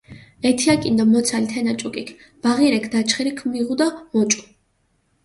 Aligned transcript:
ეთიაკინ 0.49 0.93
დო 0.97 1.05
მოცალჷ 1.13 1.47
თენა 1.51 1.73
ჭუკიქ, 1.79 2.07
ბაღირექ 2.43 2.85
დაჩხირი 2.91 3.31
ქჷმიღუ 3.37 3.75
დო 3.79 3.87
მოჭუ. 4.13 4.41